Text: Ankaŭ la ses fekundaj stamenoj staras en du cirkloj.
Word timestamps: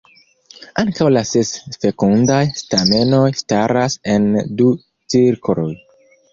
Ankaŭ 0.83 1.09
la 1.11 1.21
ses 1.31 1.51
fekundaj 1.83 2.41
stamenoj 2.63 3.21
staras 3.43 4.01
en 4.17 4.29
du 4.63 4.75
cirkloj. 5.15 5.71